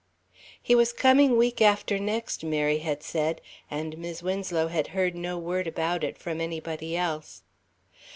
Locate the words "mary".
2.43-2.79